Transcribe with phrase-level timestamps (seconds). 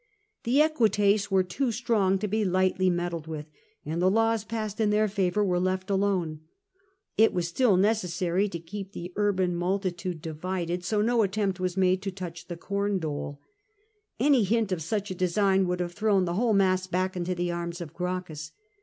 [0.45, 3.45] The Equites were too strong to be lightly meddled with,
[3.85, 6.39] and the laws passed in their favour were left alone.
[7.19, 11.21] It was still necessary to keep the urban multitude divided, 78 CAIUS GEACCHUS so no
[11.21, 13.41] attempt was made to touch the com dole.
[14.19, 17.51] Any hint of such a design would have thrown the whole mass back into the
[17.51, 18.53] arms of Gracchus.